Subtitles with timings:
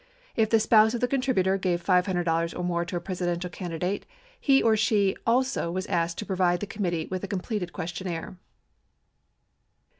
[0.35, 4.07] If the spouse of the contributor gave $500 or more to a Presidential candidate,
[4.39, 8.39] he or she also was asked to provide the committee with a completed questionnaire.